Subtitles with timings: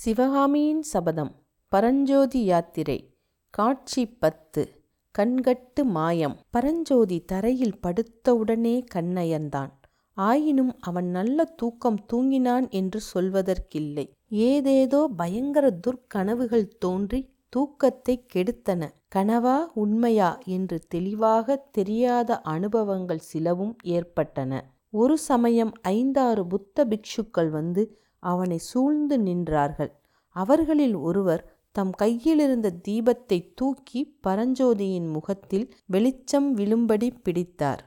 [0.00, 1.32] சிவகாமியின் சபதம்.
[1.68, 3.14] பரஞ்சோதி யாத்திரை.
[3.50, 4.82] காட்சி பத்து.
[5.18, 6.36] கண்கட்டு மாயம்.
[6.50, 9.68] பரஞ்சோதி தரையில் படுத்தவுடனே கண்ணயர்ந்தான்
[10.12, 14.10] ஆயினும் அவன் நல்ல தூக்கம் தூங்கினான் என்று சொல்வதற்கில்லை.
[14.28, 18.90] ஏதேதோ பயங்கர துர்க்கனவுகள் தோன்றி தூக்கத்தை கெடுத்தன.
[19.14, 24.72] கனவா உண்மையா என்று தெளிவாக தெரியாத அனுபவங்கள் சிலவும் ஏற்பட்டன.
[24.90, 29.92] ஒரு சமயம் ஐந்தாறு புத்த பிக்ஷுக்கள் வந்து அவனை சூழ்ந்து நின்றார்கள்.
[30.36, 37.82] அவர்களில் ஒருவர் தம் கையிலிருந்த தீபத்தை தூக்கி பரஞ்சோதியின் முகத்தில் வெளிச்சம் விழும்படி பிடித்தார்.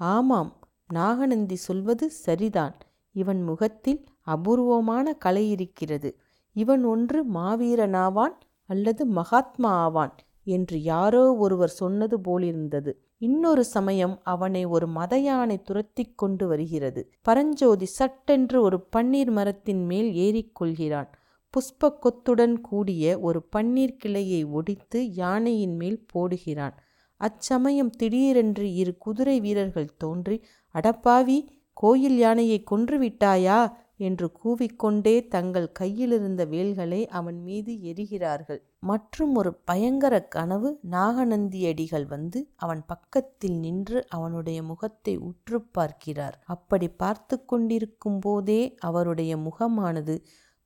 [0.00, 0.58] ஆமாம்
[0.88, 2.76] நாகநந்தி சொல்வது சரிதான்.
[3.12, 6.10] இவன் முகத்தில் அபூர்வமான கலை இருக்கிறது.
[6.52, 8.36] இவன் ஒன்று மாவீரனாவான்
[8.66, 12.92] அல்லது மகாத்மா ஆவான் என்று யாரோ ஒருவர் சொன்னது போலிருந்தது.
[13.22, 17.00] இன்னொரு சமயம் அவனை ஒரு மத யானை துரத்தி கொண்டு வருகிறது.
[17.22, 21.10] பரஞ்சோதி சட்டென்று ஒரு பன்னீர் மரத்தின் மேல் ஏறிக்கொள்கிறான்
[21.54, 26.74] புஷ்ப கொத்துடன் கூடிய ஒரு பன்னீர் கிளையை ஒடித்து யானையின் மேல் போடுகிறான்.
[27.20, 30.38] அச்சமயம் திடீரென்று இரு குதிரை வீரர்கள் தோன்றி
[30.74, 31.38] அடப்பாவி
[31.72, 33.60] கோயில் யானையை கொன்று விட்டாயா?
[34.08, 38.60] என்று கூவிக்கொண்டே தங்கள் கையிலிருந்த வேல்களை அவன் மீது எரிகிறார்கள்.
[38.82, 46.36] மற்றும் ஒரு பயங்கர கனவு நாகநந்தியடிகள் வந்து அவன் பக்கத்தில் நின்று அவனுடைய முகத்தை உற்று பார்க்கிறார்.
[46.46, 50.16] அப்படி பார்த்து கொண்டிருக்கும் போதே அவருடைய முகமானது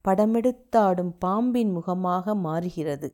[0.05, 3.09] படமெடுத்தாடும் பாம்பின் முகமாக மாறுகிறது.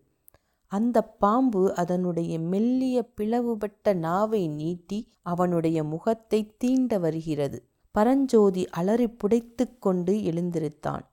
[0.73, 7.59] அந்த பாம்பு அதனுடைய மெல்லிய பிளவுபட்ட நாவை நீட்டி அவனுடைய முகத்தை தீண்ட வருகிறது.
[7.93, 11.05] பரஞ்சோதி அலறி புடைத்து கொண்டு எழுந்திருத்தான்.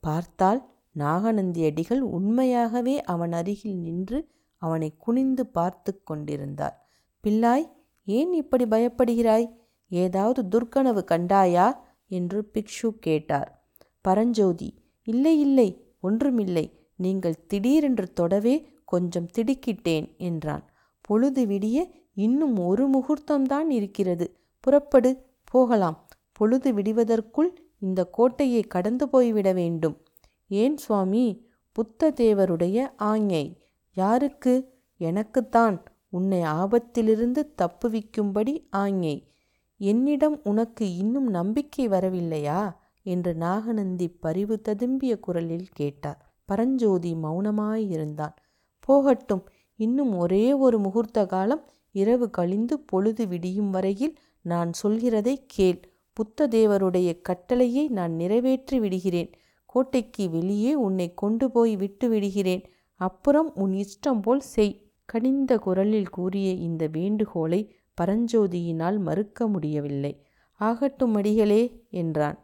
[0.00, 6.86] பார்த்தால் நாகநந்தியடிகள் உண்மையாகவே அவன் அருகில் நின்று அவனை குனிந்து பார்த்து கொண்டிருந்தார்.
[7.24, 7.66] பிள்ளாய்
[8.04, 9.48] ஏன் இப்படி பயப்படுகிறாய்?
[9.88, 11.72] ஏதாவது துர்க்கனவு கண்டாயா
[12.08, 13.64] என்று பிக்ஷு கேட்டார்.
[14.00, 16.78] பரஞ்சோதி இல்லை இல்லை ஒன்றுமில்லை.
[16.96, 20.64] நீங்கள் திடீரென்று தொடவே கொஞ்சம் திடுக்கிட்டேன் என்றான்.
[21.00, 21.78] பொழுது விடிய
[22.14, 24.26] இன்னும் ஒரு முகூர்த்தம்தான் இருக்கிறது.
[24.60, 25.10] புறப்படு
[25.44, 26.05] போகலாம்.
[26.36, 29.96] பொழுது விடிவதற்குள் இந்த கோட்டையை கடந்து போய்விட வேண்டும்.
[30.48, 31.24] ஏன் சுவாமி?
[31.72, 33.56] புத்த தேவருடைய ஆஞ்ஞை
[33.94, 34.54] யாருக்கு?
[34.96, 35.82] எனக்குத்தான்.
[36.08, 39.16] உன்னை ஆபத்திலிருந்து தப்புவிக்கும்படி ஆஞ்ஞை
[39.78, 42.76] என்னிடம் உனக்கு இன்னும் நம்பிக்கை வரவில்லையா?
[43.02, 46.34] என்று நாகநந்தி பரிவு ததும்பிய குரலில் கேட்டார்.
[46.44, 48.34] பரஞ்சோதி மௌனமாயிருந்தான்.
[48.80, 49.44] போகட்டும்
[49.76, 55.95] இன்னும் ஒரே ஒரு முகூர்த்த காலம் இரவு கழிந்து பொழுது விடியும் வரையில் நான் சொல்கிறதை கேள்.
[56.16, 59.30] புத்த தேவருடைய கட்டளையை நான் நிறைவேற்றி விடுகிறேன்.
[59.64, 62.62] கோட்டைக்கு வெளியே உன்னை கொண்டு போய் விட்டு விடுகிறேன்.
[63.00, 64.74] அப்புறம் உன் இஷ்டம் போல் செய்.
[65.08, 67.60] கனிந்த குரலில் கூறிய இந்த வேண்டுகோளை
[67.98, 70.12] பரஞ்சோதியினால் மறுக்க முடியவில்லை.
[70.60, 72.38] ஆகட்டும் அடிகளே என்றான்.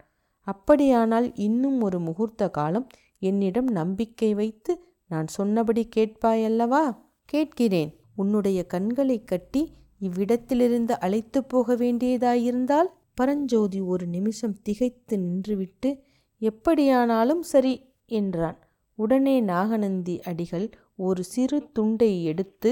[0.46, 2.86] அப்படியானால் இன்னும் ஒரு முகூர்த்த காலம்
[3.22, 4.72] என்னிடம் நம்பிக்கை வைத்து
[5.10, 6.84] நான் சொன்னபடி கேட்பாயல்லவா?
[7.24, 7.92] கேட்கிறேன்.
[8.16, 9.62] உன்னுடைய கண்களை கட்டி
[10.00, 15.90] இவ்விடத்திலிருந்து அழைத்து போக வேண்டியதாயிருந்தால் பரஞ்சோதி ஒரு நிமிஷம் திகைத்து நின்றுவிட்டு
[16.42, 17.74] எப்படியானாலும் சரி
[18.06, 18.58] என்றான்.
[18.98, 22.70] உடனே நாகநந்தி அடிகள் ஒரு சிறு துண்டை எடுத்து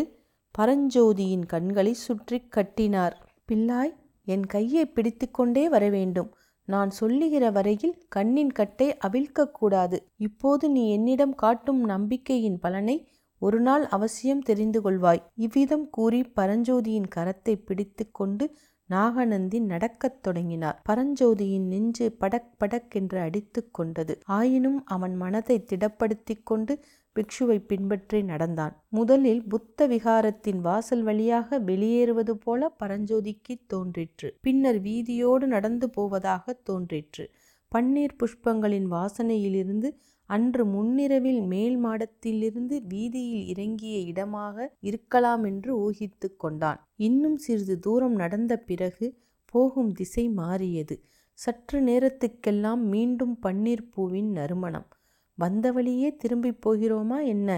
[0.54, 3.16] பரஞ்சோதியின் கண்களை சுற்றி கட்டினார்.
[3.48, 3.94] பிள்ளாய்
[4.26, 6.30] என் கையை பிடித்துக்கொண்டே வர வேண்டும்.
[6.68, 12.96] நான் சொல்லுகிற வரையில் கண்ணின் கட்டை அவிழ்க்கக்கூடாது இப்போது நீ என்னிடம் காட்டும் நம்பிக்கையின் பலனை
[13.40, 15.22] ஒரு நாள் அவசியம் தெரிந்து கொள்வாய்.
[15.34, 18.46] இவ்விதம் கூறி பரஞ்சோதியின் கரத்தை பிடித்து கொண்டு
[18.90, 20.82] நாகநந்தி நடக்கத் தொடங்கினார்.
[20.88, 24.18] பரஞ்சோதியின் நெஞ்சு படக் படக் என்று அடித்து கொண்டது.
[24.24, 26.74] ஆயினும் அவன் மனதை திடப்படுத்தி கொண்டு
[27.16, 28.74] பிக்ஷுவை பின்பற்றி நடந்தான்.
[28.88, 34.30] முதலில் புத்த விகாரத்தின் வாசல் வழியாக வெளியேறுவது போல பரஞ்சோதிக்கு தோன்றிற்று.
[34.40, 37.24] பின்னர் வீதியோடு நடந்து போவதாக தோன்றிற்று.
[37.72, 39.88] பன்னீர் புஷ்பங்களின் வாசனையிலிருந்து
[40.30, 46.80] அன்று முன்னிரவில் மேல் மாடத்திலிருந்து வீதியில் இறங்கிய இடமாக இருக்கலாம் என்று ஊகித்து கொண்டான்.
[46.96, 49.06] இன்னும் சிறிது தூரம் நடந்த பிறகு
[49.54, 50.96] போகும் திசை மாறியது.
[51.38, 54.88] சற்று நேரத்துக்கெல்லாம் மீண்டும் பன்னீர் பூவின் நறுமணம்.
[55.38, 57.48] வந்த வழியே திரும்பி போகிறோமா என்ன?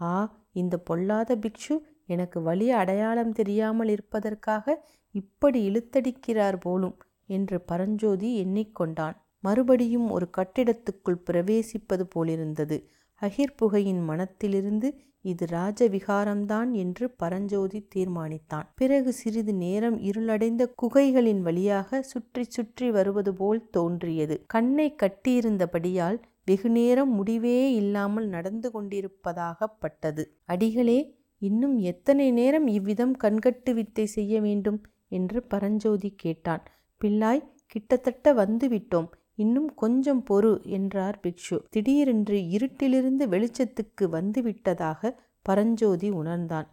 [0.00, 0.12] ஆ
[0.52, 1.76] இந்த பொல்லாத பிக்ஷு
[2.06, 4.76] எனக்கு வழி அடையாளம் தெரியாமல் இருப்பதற்காக
[5.14, 6.96] இப்படி இழுத்தடிக்கிறார் போலும்
[7.28, 12.78] என்று பரஞ்சோதி எண்ணிக்கொண்டான் மறுபடியும் ஒரு கட்டிடத்துக்குள் பிரவேசிப்பது போலிருந்தது.
[13.22, 14.88] அகிர்புகையின் மனத்திலிருந்து
[15.20, 18.66] இது ராஜவிகாரம்தான் என்று பரஞ்சோதி தீர்மானித்தான்.
[18.74, 24.36] பிறகு சிறிது நேரம் இருளடைந்த குகைகளின் வழியாக சுற்றி சுற்றி வருவது போல் தோன்றியது.
[24.46, 30.22] கண்ணை கட்டியிருந்தபடியால் வெகுநேரம் முடிவே இல்லாமல் நடந்து கொண்டிருப்பதாகப்பட்டது.
[30.44, 30.98] அடிகளே
[31.42, 34.78] இன்னும் எத்தனை நேரம் இவ்விதம் கண்கட்டு வித்தை செய்ய வேண்டும்?
[35.08, 36.62] என்று பரஞ்சோதி கேட்டான்.
[37.00, 39.08] பிள்ளாய் கிட்டத்தட்ட வந்துவிட்டோம்.
[39.38, 41.56] இன்னும் கொஞ்சம் பொறு என்றார் பிக்ஷு.
[41.70, 45.10] திடீரென்று இருட்டிலிருந்து வெளிச்சத்துக்கு வந்துவிட்டதாக
[45.46, 46.68] பரஞ்சோதி உணர்ந்தான்.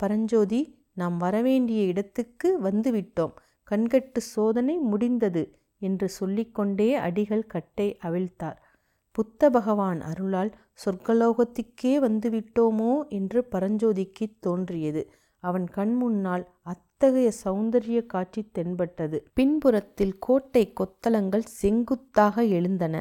[0.00, 0.60] பரஞ்சோதி
[0.94, 3.34] நாம் வரவேண்டிய இடத்துக்கு வந்துவிட்டோம்.
[3.68, 5.44] கண்கட்டு சோதனை முடிந்தது
[5.82, 8.58] என்று சொல்லிக்கொண்டே அடிகள் கட்டை அவிழ்த்தார்.
[9.16, 10.52] புத்த பகவான் அருளால்
[10.84, 15.02] சொர்க்கலோகத்துக்கே வந்துவிட்டோமோ என்று பரஞ்சோதிக்கு தோன்றியது.
[15.40, 19.18] அவன் கண்முன்னால் அத்தகைய சௌந்தரிய காட்சி தென்பட்டது.
[19.34, 22.96] பின்புறத்தில் கோட்டை கொத்தளங்கள் செங்குத்தாக எழுந்தன.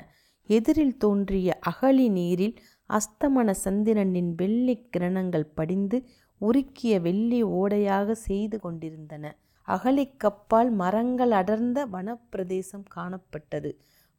[0.50, 2.56] எதிரில் தோன்றிய அகழி நீரில்
[2.90, 5.98] அஸ்தமன சந்திரனின் வெள்ளி கிரணங்கள் படிந்து
[6.42, 9.38] உருக்கிய வெள்ளி ஓடையாக செய்து கொண்டிருந்தன.
[9.68, 13.72] அகழிக்கப்பால் மரங்கள் அடர்ந்த வனப்பிரதேசம் காணப்பட்டது.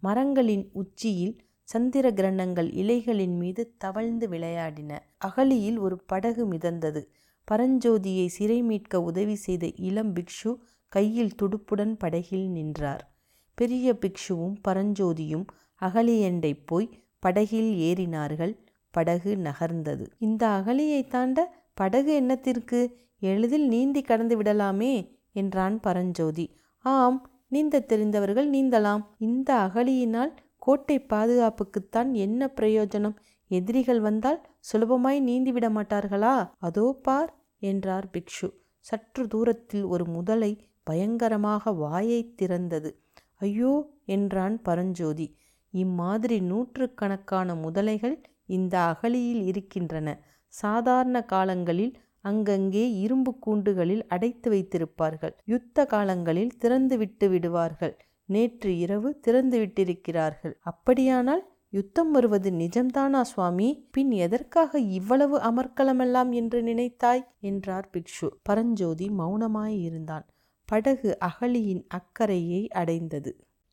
[0.02, 4.99] மரங்களின் உச்சியில் சந்திர கிரணங்கள் இலைகளின் மீது தவழ்ந்து விளையாடின.
[5.19, 7.02] அகழியில் ஒரு படகு மிதந்தது.
[7.50, 10.56] பரஞ்சோதியை சிறை மீட்க உதவி செய்த இளம் பிக்ஷு
[10.88, 13.12] கையில் துடுப்புடன் படகில் நின்றார்.
[13.55, 15.47] பெரிய பிக்ஷுவும் பரஞ்சோதியும்
[15.82, 16.88] அகலியண்டை போய்
[17.19, 18.52] படகில் ஏறினார்கள்.
[18.91, 20.06] படகு நகர்ந்தது.
[20.19, 21.38] இந்த அகலியை தாண்ட
[21.75, 22.93] படகு என்னத்திற்கு?
[23.19, 24.94] எளிதில் நீந்தி கடந்து விடலாமே
[25.32, 26.47] என்றான் பரஞ்சோதி.
[26.85, 27.19] ஆம்
[27.49, 29.02] நீந்த தெரிந்தவர்கள் நீந்தலாம்.
[29.19, 33.17] இந்த அகழியினால் கோட்டை பாதுகாப்புக்குத்தான் என்ன பிரயோஜனம்?
[33.49, 34.41] எதிரிகள் வந்தால்
[34.73, 36.35] சுலபமாய் நீந்திவிட மாட்டார்களா?
[36.58, 37.31] அதோ பார்.
[37.60, 38.52] என்றார் பிக்ஷு.
[38.78, 42.90] சற்று தூரத்தில் ஒரு முதலை பயங்கரமாக வாயை திறந்தது.
[43.36, 45.36] ஐயோ என்றான் பரஞ்சோதி.
[45.70, 48.16] இம்மாதிரி நூற்றுக்கணக்கான முதலைகள்
[48.46, 50.08] இந்த அகழியில் இருக்கின்றன.
[50.48, 55.34] சாதாரண காலங்களில் அங்கங்கே இரும்பு கூண்டுகளில் அடைத்து வைத்திருப்பார்கள்.
[55.44, 57.98] யுத்த காலங்களில் திறந்து விட்டு விடுவார்கள்.
[58.24, 60.54] நேற்று இரவு திறந்து விட்டிருக்கிறார்கள்.
[60.60, 63.88] அப்படியானால் யுத்தம் வருவது நிஜம்தானா சுவாமி?
[63.90, 67.22] பின் எதற்காக இவ்வளவு அமர்க்கலமெல்லாம் என்று நினைத்தாய்?
[67.40, 68.28] என்றார் பிக்ஷு.
[68.43, 70.25] பரஞ்சோதி மௌனமாயிருந்தான்
[70.69, 73.31] படகு அகலியின் அக்கறையை அடைந்தது.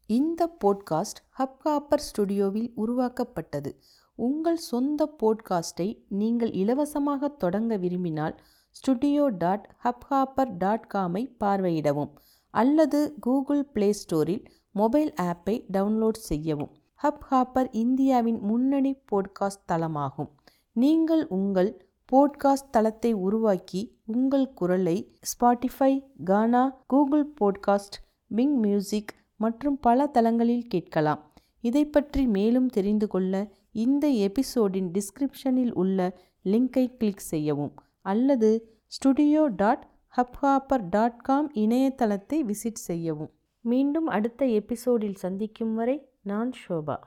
[0.09, 3.71] இந்த போட்காஸ்ட் ஹப்காப்பர் ஸ்டுடியோவில் உருவாக்கப்பட்டது.
[4.15, 8.37] உங்கள் சொந்த போட்காஸ்ட்டை நீங்கள் இலவசமாக தொடங்க விரும்பினால்
[8.69, 12.13] ஸ்டுடியோ டாட் ஹப்ஹாப்பர் டாட் காமை பார்வையிடவும்
[12.53, 16.73] அல்லது கூகுள் பிளே ஸ்டோரில் மொபைல் ஆப்பை டவுன்லோட் செய்யவும்.
[17.01, 20.29] ஹப் ஹாப்பர் இந்தியாவின் முன்னணி போட்காஸ்ட் தளமாகும்.
[20.71, 24.95] நீங்கள் உங்கள் போட்காஸ்ட் தளத்தை உருவாக்கி உங்கள் குரலை
[25.29, 25.91] Spotify
[26.23, 27.97] Gaana Google podcast
[28.35, 31.21] Bing music மற்றும் பல தளங்களில் கேட்கலாம்.
[31.59, 37.73] இதை பற்றி மேலும் தெரிந்து கொள்ள இந்த எபிசோடின் டிஸ்கிரிப்ஷனில் உள்ள லிங்கை கிளிக் செய்யவும்.
[38.01, 38.49] அல்லது
[38.87, 43.31] studio dot Hubhopper dot com இணையதளத்தை விசிட் செய்யவும்.
[43.61, 45.95] மீண்டும் அடுத்த எபிசோடில் சந்திக்கும் வரை
[46.27, 46.97] நான் ஷோபா